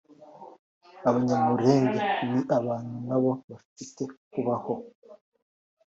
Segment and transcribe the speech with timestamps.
[1.09, 1.99] abanyamulenge
[2.31, 4.73] ni abantu nabo bafite kubaho